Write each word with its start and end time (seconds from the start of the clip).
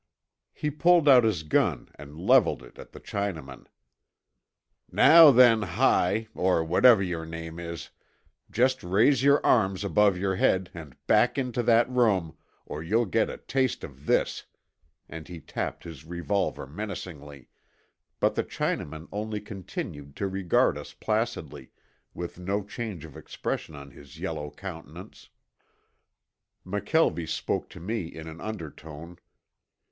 He 0.51 0.71
pulled 0.71 1.07
out 1.07 1.23
his 1.23 1.43
gun 1.43 1.87
and 1.93 2.17
leveled 2.17 2.63
it 2.63 2.79
at 2.79 2.91
the 2.91 2.99
Chinaman. 2.99 3.67
"Now 4.91 5.29
then, 5.29 5.61
Hi, 5.61 6.27
or 6.33 6.63
whatever 6.65 7.03
your 7.03 7.23
name 7.23 7.59
is, 7.59 7.91
just 8.49 8.83
raise 8.83 9.21
your 9.21 9.45
arms 9.45 9.83
above 9.83 10.17
your 10.17 10.37
head 10.37 10.71
and 10.73 10.95
back 11.05 11.37
into 11.37 11.61
that 11.61 11.87
room, 11.87 12.35
or 12.65 12.81
you'll 12.81 13.05
get 13.05 13.29
a 13.29 13.37
taste 13.37 13.83
of 13.83 14.07
this," 14.07 14.47
and 15.07 15.27
he 15.27 15.39
tapped 15.39 15.83
his 15.83 16.03
revolver 16.03 16.65
menacingly, 16.65 17.49
but 18.19 18.33
the 18.33 18.43
Chinaman 18.43 19.07
only 19.11 19.39
continued 19.39 20.15
to 20.15 20.27
regard 20.27 20.79
us 20.79 20.93
placidly, 20.93 21.69
with 22.15 22.39
no 22.39 22.63
change 22.63 23.05
of 23.05 23.15
expression 23.15 23.75
on 23.75 23.91
his 23.91 24.17
yellow 24.19 24.49
countenance. 24.49 25.29
McKelvie 26.65 27.29
spoke 27.29 27.69
to 27.69 27.79
me 27.79 28.07
in 28.07 28.27
an 28.27 28.41
undertone. 28.41 29.19